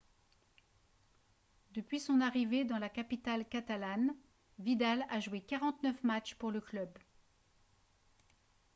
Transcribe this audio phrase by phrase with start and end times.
[1.73, 4.15] depuis son arrivée dans la capitale catalane
[4.57, 6.89] vidal a joué 49 matchs pour le club